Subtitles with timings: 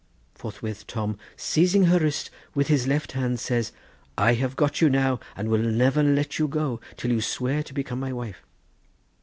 [0.33, 3.71] Forthwith Tom seizing her wrist with his left hand says:
[4.17, 7.71] 'I have got you now, and will never let you go till you swear to
[7.71, 8.41] become my wife.